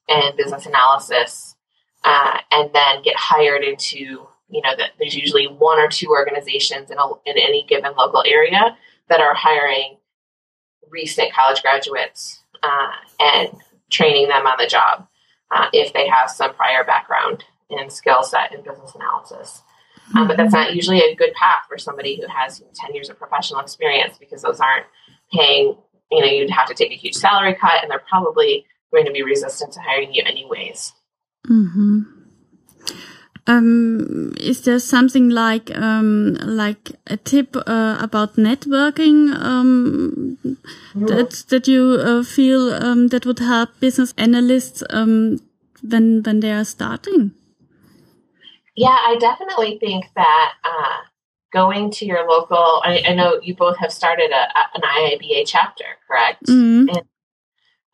[0.08, 1.56] in business analysis
[2.04, 6.90] uh, and then get hired into, you know, that there's usually one or two organizations
[6.90, 8.76] in, a, in any given local area
[9.08, 9.96] that are hiring
[10.90, 13.50] recent college graduates uh, and
[13.90, 15.06] training them on the job
[15.50, 19.62] uh, if they have some prior background and skill set in business analysis.
[20.14, 23.18] Um, but that's not usually a good path for somebody who has 10 years of
[23.18, 24.86] professional experience because those aren't
[25.32, 25.76] paying,
[26.10, 29.12] you know, you'd have to take a huge salary cut and they're probably going to
[29.12, 30.92] be resistant to hiring you anyways.
[31.48, 32.02] Mm-hmm.
[33.46, 41.06] Um, is there something like um, like a tip uh, about networking um, mm-hmm.
[41.06, 45.40] that that you uh, feel um, that would help business analysts um,
[45.82, 47.32] when when they are starting?
[48.76, 50.96] Yeah, I definitely think that uh,
[51.52, 52.82] going to your local.
[52.84, 56.44] I, I, know you both have started a, a, an IIBA chapter, correct?
[56.46, 56.88] Mm-hmm.
[56.88, 57.02] And,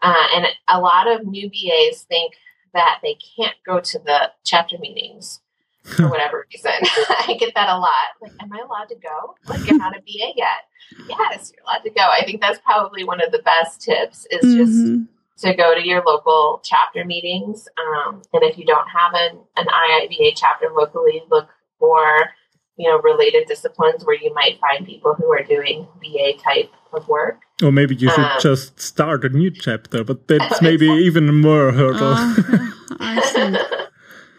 [0.01, 2.35] uh, and a lot of new BAs think
[2.73, 5.41] that they can't go to the chapter meetings
[5.85, 6.73] for whatever reason.
[6.83, 7.93] I get that a lot.
[8.23, 9.35] Like, am I allowed to go?
[9.47, 10.65] Like, I'm not a BA yet.
[11.09, 12.03] Yes, you're allowed to go.
[12.03, 14.57] I think that's probably one of the best tips is mm-hmm.
[14.57, 15.09] just
[15.41, 17.69] to go to your local chapter meetings.
[17.79, 21.49] Um, and if you don't have an, an IIBA chapter locally, look
[21.79, 22.31] for
[22.77, 27.09] you know related disciplines where you might find people who are doing BA type of
[27.09, 27.41] work.
[27.63, 31.73] Or maybe you should um, just start a new chapter, but that's maybe even more
[31.73, 32.17] hurdle.
[33.03, 33.57] Uh,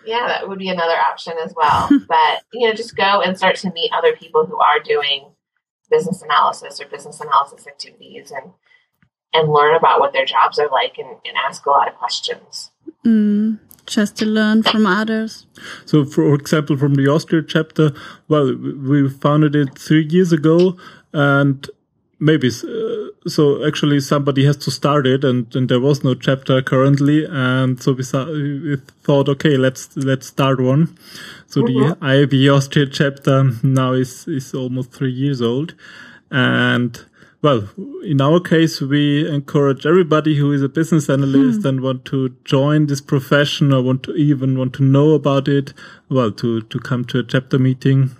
[0.05, 1.89] yeah, that would be another option as well.
[2.07, 5.31] but you know, just go and start to meet other people who are doing
[5.89, 8.51] business analysis or business analysis activities and
[9.33, 12.71] and learn about what their jobs are like and, and ask a lot of questions.
[13.05, 15.47] Mm, just to learn from others.
[15.85, 17.91] So, for example, from the Austria chapter,
[18.27, 20.77] well, we founded it three years ago
[21.13, 21.67] and
[22.21, 26.61] maybe uh, so actually somebody has to start it and, and there was no chapter
[26.61, 28.03] currently and so we,
[28.59, 30.95] we thought okay let's let's start one
[31.47, 31.99] so mm -hmm.
[31.99, 32.55] the mm-hmm.
[32.55, 35.73] Austria chapter now is is almost three years old
[36.29, 37.05] and
[37.41, 37.67] well,
[38.03, 41.67] in our case, we encourage everybody who is a business analyst hmm.
[41.67, 45.73] and want to join this profession or want to even want to know about it,
[46.09, 48.11] well, to, to come to a chapter meeting.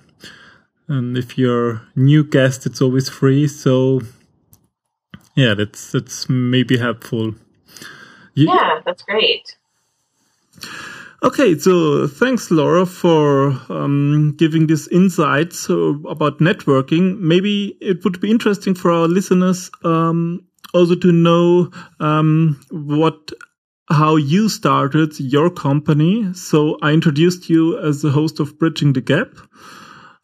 [0.88, 3.48] And if you're new guest, it's always free.
[3.48, 4.02] So
[5.36, 7.36] yeah, that's, that's maybe helpful.
[8.34, 9.56] yeah, that's great.
[11.24, 17.20] Okay, so thanks, Laura, for um, giving this insight about networking.
[17.20, 23.32] Maybe it would be interesting for our listeners um, also to know um, what
[23.88, 26.34] how you started your company.
[26.34, 29.28] So I introduced you as the host of Bridging the Gap.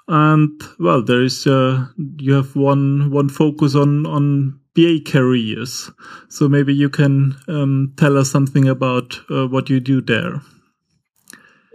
[0.08, 1.86] And well, there is uh,
[2.18, 5.92] you have one one focus on on BA careers.
[6.30, 10.42] So maybe you can um, tell us something about uh, what you do there.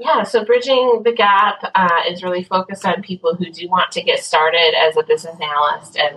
[0.04, 4.02] Yeah, so Bridging the Gap uh, is really focused on people who do want to
[4.02, 5.96] get started as a business analyst.
[5.96, 6.16] And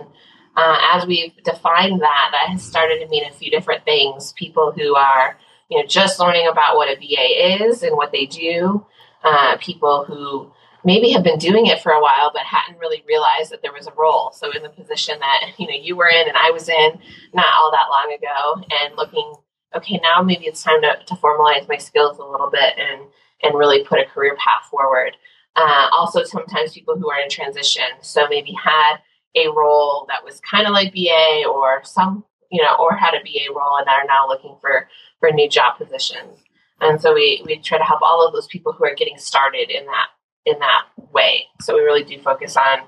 [0.56, 4.32] uh, as we've defined that, that has started to mean a few different things.
[4.32, 8.26] People who are, you know, just learning about what a BA is and what they
[8.26, 8.84] do.
[9.22, 10.50] Uh, people who
[10.84, 13.86] maybe have been doing it for a while but hadn't really realized that there was
[13.86, 14.32] a role.
[14.32, 16.98] So in the position that you know you were in and I was in
[17.32, 19.32] not all that long ago, and looking,
[19.76, 23.02] okay, now maybe it's time to, to formalize my skills a little bit and
[23.42, 25.16] and really put a career path forward.
[25.56, 28.96] Uh, also, sometimes people who are in transition, so maybe had
[29.34, 33.22] a role that was kind of like BA or some, you know, or had a
[33.22, 34.88] BA role and are now looking for
[35.20, 36.38] for new job positions.
[36.80, 39.70] And so we we try to help all of those people who are getting started
[39.70, 40.08] in that
[40.44, 41.44] in that way.
[41.60, 42.80] So we really do focus on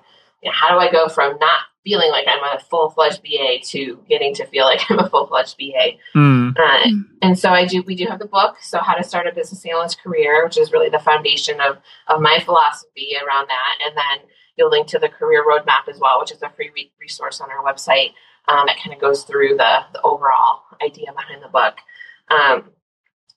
[0.43, 3.61] you know, how do I go from not feeling like I'm a full fledged BA
[3.69, 5.97] to getting to feel like I'm a full fledged BA.
[6.15, 6.55] Mm.
[6.59, 6.91] Uh,
[7.23, 7.83] and so I do.
[7.83, 10.71] We do have the book, so how to start a business analyst career, which is
[10.71, 13.79] really the foundation of of my philosophy around that.
[13.87, 16.93] And then you'll link to the career roadmap as well, which is a free re-
[17.01, 18.11] resource on our website
[18.49, 21.77] um, that kind of goes through the the overall idea behind the book.
[22.29, 22.71] Um,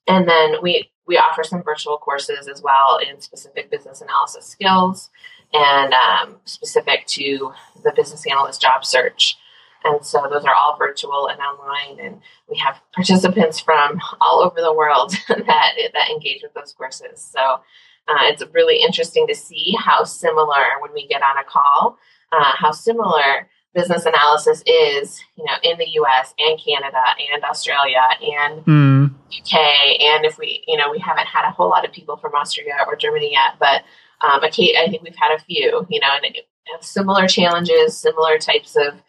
[0.08, 5.10] and then we we offer some virtual courses as well in specific business analysis skills
[5.54, 9.38] and um, specific to the business analyst job search.
[9.84, 14.62] And so those are all virtual and online, and we have participants from all over
[14.62, 17.22] the world that that engage with those courses.
[17.22, 17.62] So
[18.08, 21.98] Uh, it's really interesting to see how similar when we get on a call,
[22.32, 26.34] uh, how similar business analysis is, you know, in the U.S.
[26.40, 29.06] and Canada and Australia and mm.
[29.28, 29.54] UK.
[30.02, 32.76] And if we, you know, we haven't had a whole lot of people from Austria
[32.86, 33.84] or Germany yet, but
[34.24, 36.36] um, I think we've had a few, you know, and
[36.82, 39.02] similar challenges, similar types of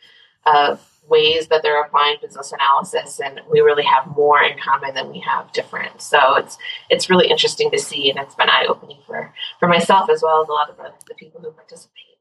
[0.44, 5.10] of ways that they're applying business analysis and we really have more in common than
[5.10, 6.56] we have different so it's
[6.90, 10.48] it's really interesting to see and it's been eye-opening for for myself as well as
[10.48, 12.12] a lot of the, people who participate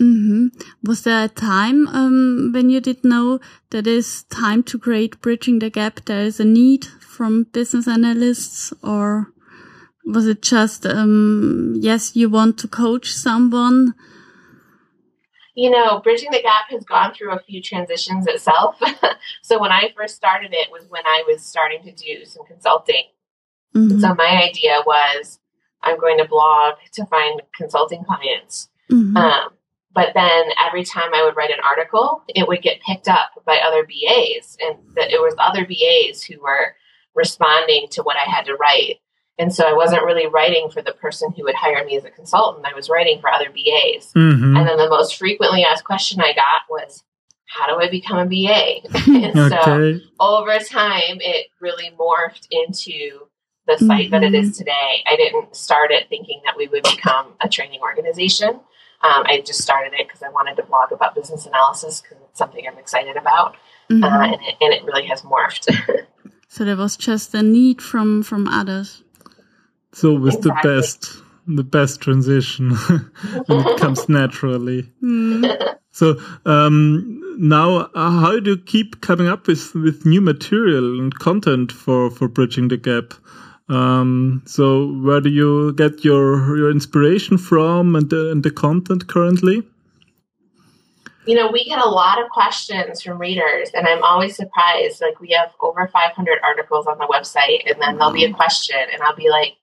[0.00, 0.48] Mm-hmm.
[0.84, 3.38] Was there a time um, when you did know
[3.70, 6.04] that it's time to create bridging the gap?
[6.06, 9.28] There is a need from business analysts, or
[10.06, 13.94] was it just um, yes, you want to coach someone?
[15.54, 18.76] You know, bridging the gap has gone through a few transitions itself.
[19.42, 23.04] so when I first started it was when I was starting to do some consulting.
[23.74, 24.00] Mm-hmm.
[24.00, 25.38] So my idea was
[25.82, 28.68] I'm going to blog to find consulting clients.
[28.90, 29.16] Mm-hmm.
[29.16, 29.50] Um,
[29.94, 33.58] but then every time I would write an article, it would get picked up by
[33.58, 36.74] other BAs, and that it was other BAs who were
[37.14, 38.96] responding to what I had to write.
[39.38, 42.10] And so I wasn't really writing for the person who would hire me as a
[42.10, 42.66] consultant.
[42.66, 44.12] I was writing for other BAs.
[44.12, 44.56] Mm-hmm.
[44.56, 47.02] And then the most frequently asked question I got was,
[47.46, 48.80] how do I become a BA?
[49.10, 50.00] and okay.
[50.00, 53.26] so over time, it really morphed into
[53.66, 54.10] the site mm-hmm.
[54.10, 54.58] that it is mm-hmm.
[54.58, 55.04] today.
[55.10, 58.60] I didn't start it thinking that we would become a training organization.
[59.04, 62.38] Um, I just started it because I wanted to blog about business analysis because it's
[62.38, 63.54] something I'm excited about,
[63.90, 64.02] mm-hmm.
[64.02, 65.68] uh, and, it, and it really has morphed.
[66.48, 69.03] so there was just a need from from others.
[69.94, 70.70] So with exactly.
[70.70, 72.70] the best the best transition
[73.46, 74.90] when it comes naturally.
[75.02, 75.76] Mm.
[75.92, 81.16] So um, now, uh, how do you keep coming up with with new material and
[81.16, 83.14] content for for bridging the gap?
[83.68, 89.06] Um, so where do you get your your inspiration from and the, and the content
[89.06, 89.62] currently?
[91.26, 95.00] You know, we get a lot of questions from readers, and I'm always surprised.
[95.00, 98.76] Like, we have over 500 articles on the website, and then there'll be a question,
[98.92, 99.54] and I'll be like,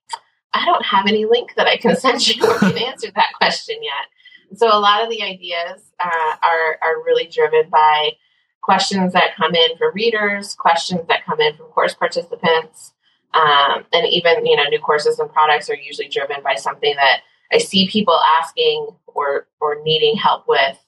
[0.54, 3.76] I don't have any link that I can send you or can answer that question
[3.82, 4.58] yet.
[4.58, 8.12] So, a lot of the ideas uh, are, are really driven by
[8.60, 12.92] questions that come in from readers, questions that come in from course participants,
[13.34, 17.20] um, and even, you know, new courses and products are usually driven by something that
[17.52, 20.78] I see people asking or, or needing help with.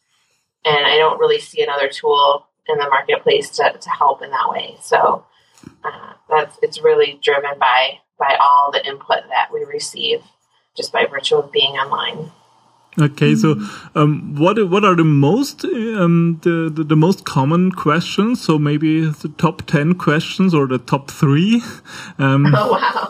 [0.64, 4.48] And I don't really see another tool in the marketplace to, to help in that
[4.48, 4.76] way.
[4.80, 5.24] So
[5.84, 10.20] uh, that's, it's really driven by, by all the input that we receive
[10.76, 12.32] just by virtue of being online.
[13.00, 13.56] Okay, so
[13.96, 18.40] um, what what are the most um, the, the, the most common questions?
[18.40, 21.60] So maybe the top ten questions or the top three.
[22.18, 23.08] Um, oh wow!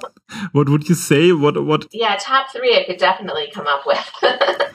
[0.52, 1.32] What would you say?
[1.32, 1.86] What what?
[1.92, 4.10] Yeah, top three I could definitely come up with.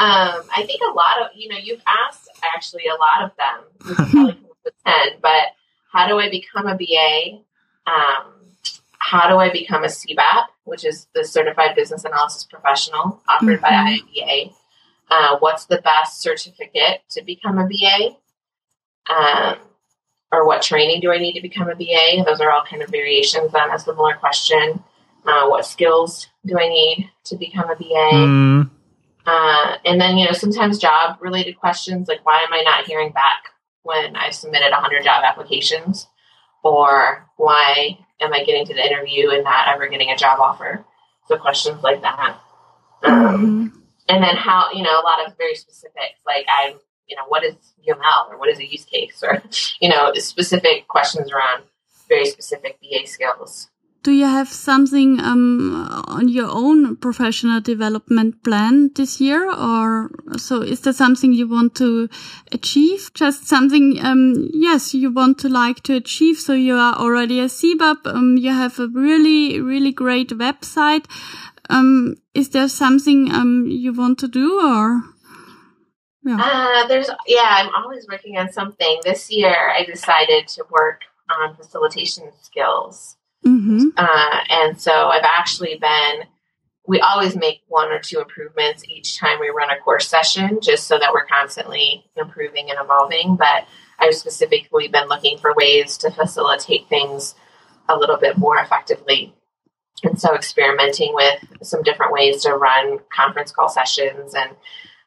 [0.00, 4.36] Um, I think a lot of you know you've asked actually a lot of them.
[4.86, 5.48] ten, but
[5.92, 7.42] how do I become a BA?
[9.00, 13.62] How do I become a CBAP, which is the Certified Business Analysis Professional offered mm-hmm.
[13.62, 14.54] by IIBA?
[15.10, 18.16] Uh, what's the best certificate to become a BA?
[19.12, 19.56] Um,
[20.32, 22.24] or what training do I need to become a BA?
[22.24, 24.82] Those are all kind of variations on a similar question.
[25.26, 28.12] Uh, what skills do I need to become a BA?
[28.12, 28.70] Mm.
[29.26, 33.10] Uh, and then, you know, sometimes job related questions like why am I not hearing
[33.12, 33.44] back
[33.82, 36.06] when I've submitted 100 job applications?
[36.62, 40.84] Or why am I getting to the interview and not ever getting a job offer?
[41.26, 42.40] So questions like that.
[43.02, 43.78] Um, mm-hmm.
[44.08, 46.74] And then how, you know, a lot of very specifics, like I'm,
[47.06, 47.54] you know, what is
[47.88, 49.42] UML or what is a use case or,
[49.80, 51.64] you know, specific questions around
[52.08, 53.69] very specific BA skills
[54.02, 59.50] do you have something um, on your own professional development plan this year?
[59.52, 62.08] Or so is there something you want to
[62.50, 63.10] achieve?
[63.14, 66.38] Just something um, yes you want to like to achieve.
[66.38, 71.04] So you are already a CBAP um, you have a really really great website.
[71.68, 75.02] Um, is there something um, you want to do or?
[76.22, 76.38] Yeah.
[76.38, 79.00] Uh, there's yeah i'm always working on something.
[79.04, 81.00] This year i decided to work
[81.30, 83.88] on facilitation skills Mm-hmm.
[83.96, 86.26] Uh, and so I've actually been,
[86.86, 90.86] we always make one or two improvements each time we run a course session, just
[90.86, 93.36] so that we're constantly improving and evolving.
[93.36, 93.66] But
[93.98, 97.34] I've specifically been looking for ways to facilitate things
[97.88, 99.34] a little bit more effectively.
[100.02, 104.56] And so experimenting with some different ways to run conference call sessions and,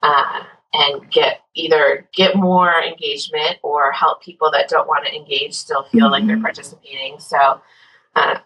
[0.03, 5.53] uh, and get either get more engagement or help people that don't want to engage
[5.53, 6.11] still feel mm-hmm.
[6.11, 6.45] like they're mm-hmm.
[6.45, 7.19] participating.
[7.19, 7.61] So
[8.15, 8.39] uh,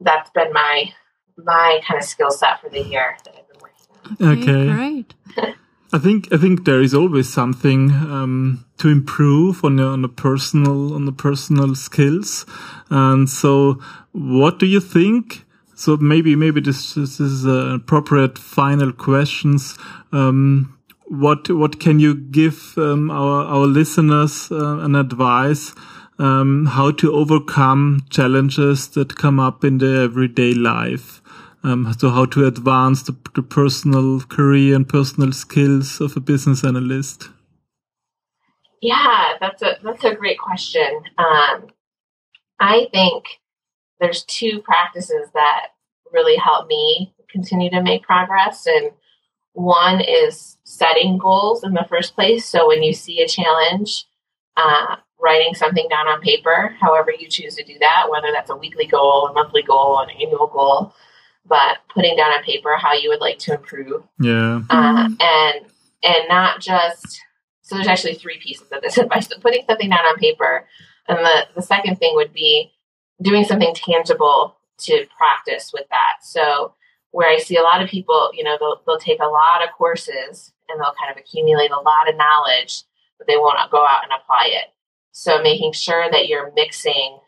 [0.00, 0.92] that's been my
[1.38, 4.38] my kind of skill set for the year that I've been working on.
[4.38, 5.14] Okay, great.
[5.92, 10.08] I think I think there is always something um, to improve on the, on the
[10.08, 12.44] personal on the personal skills,
[12.90, 13.80] and so
[14.12, 15.44] what do you think?
[15.74, 19.78] So maybe maybe this, this is uh, appropriate final questions.
[20.10, 20.76] Um,
[21.06, 25.72] what what can you give um, our our listeners uh, an advice
[26.18, 31.20] um, how to overcome challenges that come up in the everyday life?
[31.62, 36.62] Um, so how to advance the, the personal career and personal skills of a business
[36.62, 37.28] analyst?
[38.80, 41.02] Yeah, that's a that's a great question.
[41.18, 41.66] Um,
[42.60, 43.24] I think
[43.98, 45.68] there's two practices that
[46.12, 48.92] really help me continue to make progress, and
[49.54, 52.44] one is setting goals in the first place.
[52.44, 54.04] So when you see a challenge,
[54.56, 58.56] uh, writing something down on paper, however you choose to do that, whether that's a
[58.56, 60.94] weekly goal, a monthly goal, an annual goal,
[61.46, 64.02] but putting down on paper how you would like to improve.
[64.20, 64.62] Yeah.
[64.68, 65.66] Uh, and
[66.02, 67.20] and not just
[67.66, 69.26] so there's actually three pieces of this advice.
[69.26, 70.66] So putting something down on paper.
[71.08, 72.72] And the, the second thing would be
[73.20, 76.18] doing something tangible to practice with that.
[76.22, 76.74] So
[77.10, 79.74] where I see a lot of people, you know, they'll, they'll take a lot of
[79.76, 82.82] courses and they'll kind of accumulate a lot of knowledge,
[83.18, 84.72] but they won't go out and apply it.
[85.18, 87.20] So making sure that you're mixing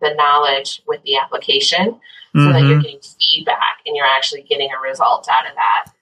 [0.00, 2.00] the knowledge with the application
[2.34, 2.52] so mm-hmm.
[2.54, 2.80] that you're mm-hmm.
[2.80, 5.92] getting feedback and you're actually getting a result out of that.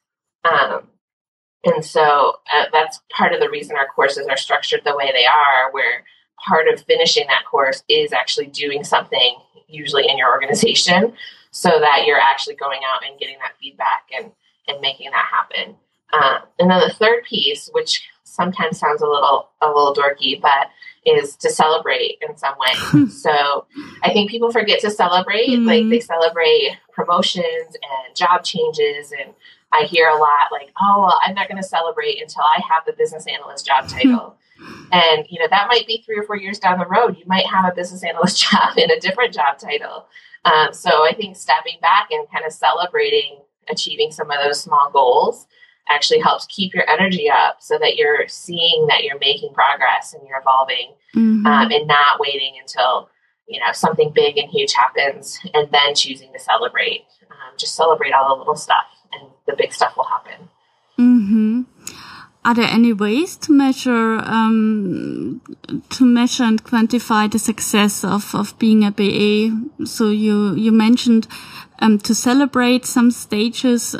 [0.48, 0.82] Um,
[1.64, 5.26] and so uh, that's part of the reason our courses are structured the way they
[5.26, 6.04] are, where
[6.46, 11.14] part of finishing that course is actually doing something, usually in your organization,
[11.50, 14.30] so that you're actually going out and getting that feedback and,
[14.68, 15.74] and making that happen.
[16.12, 20.68] Uh, and then the third piece, which sometimes sounds a little a little dorky, but
[21.06, 23.06] is to celebrate in some way.
[23.08, 23.66] so
[24.02, 25.48] I think people forget to celebrate.
[25.48, 25.66] Mm-hmm.
[25.66, 29.34] Like they celebrate promotions and job changes and
[29.72, 32.84] I hear a lot like, oh, well, I'm not going to celebrate until I have
[32.86, 34.36] the business analyst job title.
[34.90, 37.16] and, you know, that might be three or four years down the road.
[37.18, 40.06] You might have a business analyst job in a different job title.
[40.44, 43.38] Um, so I think stepping back and kind of celebrating
[43.70, 45.46] achieving some of those small goals
[45.88, 50.26] actually helps keep your energy up so that you're seeing that you're making progress and
[50.28, 51.46] you're evolving mm-hmm.
[51.46, 53.08] um, and not waiting until
[53.46, 58.12] you know something big and huge happens and then choosing to celebrate um, just celebrate
[58.12, 60.48] all the little stuff and the big stuff will happen.
[60.98, 61.62] Mm-hmm.
[62.44, 65.40] Are there any ways to measure um,
[65.90, 69.86] to measure and quantify the success of, of being a BA?
[69.86, 71.26] So you you mentioned
[71.80, 73.94] um, to celebrate some stages.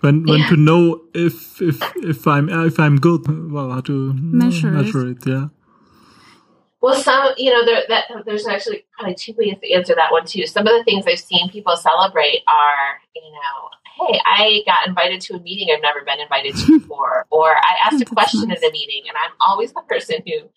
[0.00, 0.48] When when yeah.
[0.50, 5.26] to know if if if I'm if I'm good, well, how to measure, measure it.
[5.26, 5.48] it yeah.
[6.82, 10.26] Well, some, you know, there, that, there's actually probably two ways to answer that one
[10.26, 10.46] too.
[10.46, 15.20] Some of the things I've seen people celebrate are, you know, hey, I got invited
[15.22, 18.56] to a meeting I've never been invited to before, or I asked a question in
[18.56, 20.48] a meeting and I'm always the person who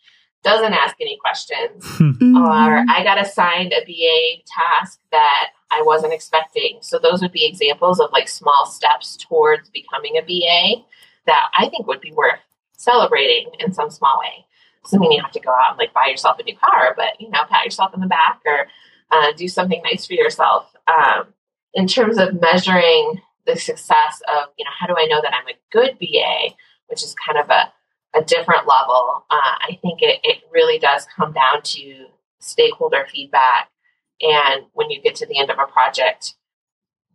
[0.44, 2.38] doesn't ask any questions, mm-hmm.
[2.38, 6.80] or I got assigned a BA task that I wasn't expecting.
[6.82, 10.84] So those would be examples of like small steps towards becoming a BA
[11.26, 12.39] that I think would be worth
[12.74, 14.45] celebrating in some small way
[14.84, 17.20] doesn't mean you have to go out and like buy yourself a new car, but
[17.20, 18.67] you know, pat yourself in the back or
[19.11, 20.74] uh, do something nice for yourself.
[20.88, 21.34] Um,
[21.74, 25.47] in terms of measuring the success of, you know, how do I know that I'm
[25.47, 26.55] a good BA,
[26.88, 27.72] which is kind of a,
[28.17, 29.26] a different level.
[29.30, 32.07] Uh, I think it, it really does come down to
[32.39, 33.70] stakeholder feedback.
[34.22, 36.36] And when you get to the end of a project,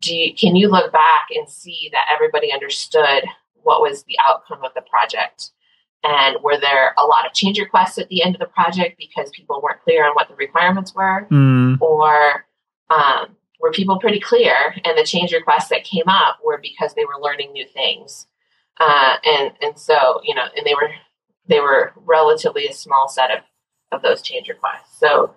[0.00, 3.24] do you, can you look back and see that everybody understood
[3.62, 5.50] what was the outcome of the project?
[6.02, 9.30] And were there a lot of change requests at the end of the project because
[9.30, 11.26] people weren't clear on what the requirements were?
[11.30, 11.80] Mm.
[11.80, 12.46] Or
[12.90, 17.06] um, were people pretty clear and the change requests that came up were because they
[17.06, 18.26] were learning new things?
[18.78, 20.90] Uh, and and so you know, and they were
[21.48, 23.38] they were relatively a small set of
[23.92, 24.98] of those change requests.
[24.98, 25.34] So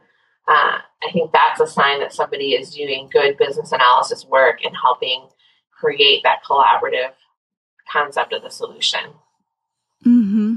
[0.48, 4.76] uh, I think that's a sign that somebody is doing good business analysis work and
[4.82, 5.28] helping
[5.72, 7.14] create that collaborative
[7.91, 9.02] concept of the solution.
[10.06, 10.56] Mm-hmm.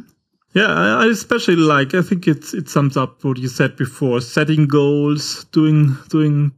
[0.52, 1.94] Yeah, I especially like.
[1.94, 6.52] I think it's it sums up what you said before: setting goals, doing doing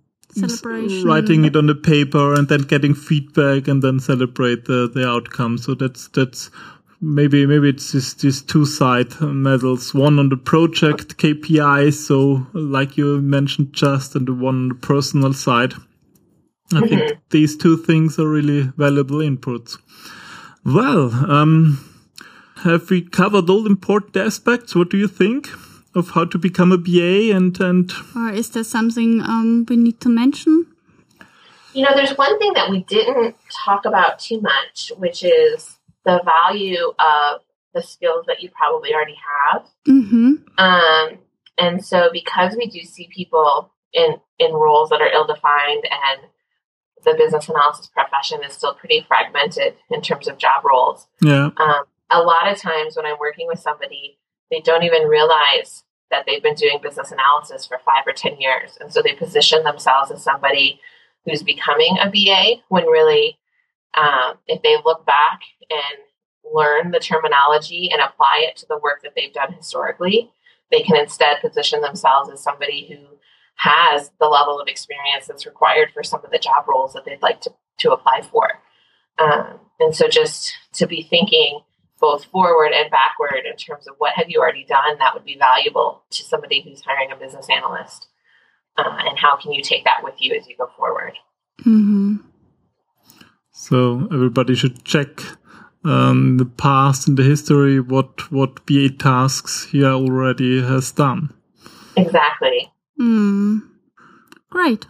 [1.04, 5.58] writing it on the paper, and then getting feedback, and then celebrate the the outcome.
[5.58, 6.50] So that's that's
[7.02, 9.92] maybe maybe it's just these two side medals.
[9.92, 14.74] One on the project KPI, so like you mentioned, just and the one on the
[14.76, 15.74] personal side.
[16.72, 16.86] I mm-hmm.
[16.86, 19.76] think these two things are really valuable inputs.
[20.64, 21.84] Well, um,
[22.62, 24.74] have we covered all important aspects?
[24.74, 25.48] What do you think
[25.94, 27.92] of how to become a BA and and?
[28.14, 30.66] Or is there something um, we need to mention?
[31.74, 33.34] You know, there's one thing that we didn't
[33.64, 37.40] talk about too much, which is the value of
[37.74, 39.16] the skills that you probably already
[39.52, 39.66] have.
[39.88, 40.32] Mm-hmm.
[40.58, 41.18] Um,
[41.58, 46.28] and so, because we do see people in in roles that are ill defined, and
[47.04, 51.06] the business analysis profession is still pretty fragmented in terms of job roles.
[51.20, 51.50] Yeah.
[51.56, 54.18] Um, a lot of times, when I'm working with somebody,
[54.50, 58.76] they don't even realize that they've been doing business analysis for five or ten years,
[58.80, 60.80] and so they position themselves as somebody
[61.24, 63.38] who's becoming a BA when really,
[63.94, 65.40] um, if they look back
[65.70, 65.98] and
[66.54, 70.30] learn the terminology and apply it to the work that they've done historically,
[70.70, 73.16] they can instead position themselves as somebody who
[73.56, 77.22] has the level of experience that's required for some of the job roles that they'd
[77.22, 78.48] like to, to apply for.
[79.18, 81.60] Um, and so just to be thinking
[82.00, 85.36] both forward and backward in terms of what have you already done that would be
[85.38, 88.08] valuable to somebody who's hiring a business analyst
[88.76, 91.12] uh, and how can you take that with you as you go forward
[91.60, 92.16] Mm-hmm.
[93.62, 95.22] So everybody should check
[95.84, 101.32] um, the past and the history, what what BA tasks he already has done.
[101.96, 103.62] exactly Mm.
[104.50, 104.86] Great.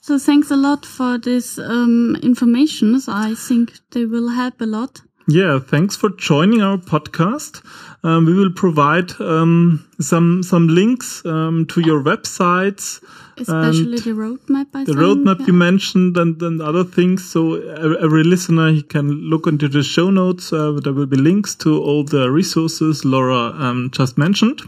[0.00, 3.00] So thanks a lot for this um, information.
[3.08, 5.02] I think they will help a lot.
[5.26, 7.64] Yeah, thanks for joining our podcast.
[8.04, 13.02] Um, we will provide um, some some links um, to your websites,
[13.36, 14.98] Especially And the roadmap, I the think.
[14.98, 15.46] roadmap yeah.
[15.46, 17.28] you mentioned, and, and other things.
[17.28, 20.52] So every listener he can look into the show notes.
[20.52, 24.60] Uh, there will be links to all the resources Laura um, just mentioned.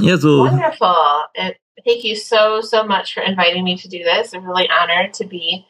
[0.00, 1.54] Yeah, so wonderful and
[1.84, 5.26] thank you so so much for inviting me to do this i'm really honored to
[5.26, 5.66] be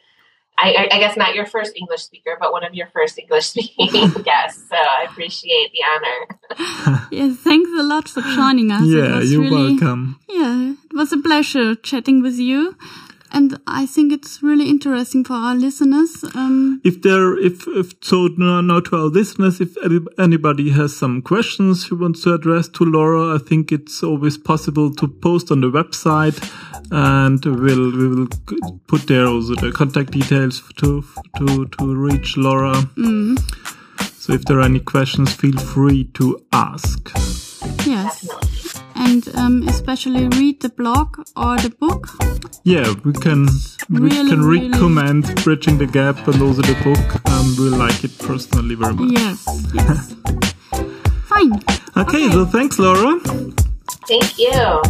[0.63, 3.45] I, I- I guess not your first English speaker, but one of your first English
[3.53, 3.89] speaking
[4.31, 4.61] guests.
[4.69, 6.19] So I appreciate the honor.
[7.11, 8.83] Yeah, thanks a lot for joining us.
[8.85, 10.19] Yeah, you're really, welcome.
[10.29, 12.77] Yeah, it was a pleasure chatting with you.
[13.33, 16.23] And I think it's really interesting for our listeners.
[16.35, 19.75] Um, if there if if so now now to our listeners if
[20.17, 24.93] anybody has some questions he wants to address to laura i think it's always possible
[24.93, 26.37] to post on the website
[26.91, 28.27] and we'll we will
[28.87, 31.03] put there also the contact details to
[31.37, 32.75] to to reach laura
[34.13, 37.11] so if there are any questions feel free to ask
[37.85, 38.60] yes.
[39.01, 39.33] Definitely.
[39.33, 42.07] And um, especially read the blog or the book.
[42.63, 43.47] yeah we can
[43.89, 48.03] we Really, can really- recommend bridging the gap and also the book um, we like
[48.03, 49.39] it personally very much Yes,
[49.73, 50.13] yes.
[51.31, 51.53] Fine.
[51.97, 52.31] okay, Okay.
[52.31, 53.19] so thanks laura
[54.07, 54.81] Thank you.